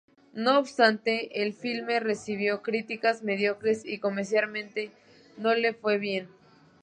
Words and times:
No 0.33 0.57
obstante, 0.57 1.43
el 1.43 1.53
filme 1.53 1.99
recibió 1.99 2.63
críticas 2.63 3.21
mediocres 3.21 3.85
y 3.85 3.99
comercialmente 3.99 4.89
no 5.37 5.53
le 5.53 5.75
fue 5.75 5.99
bien. 5.99 6.27